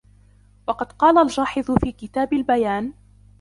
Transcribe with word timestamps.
وَقَدْ 0.67 0.91
قَالَ 0.91 1.17
الْجَاحِظُ 1.17 1.71
فِي 1.77 1.91
كِتَابِ 1.91 2.33
الْبَيَانِ 2.33 2.93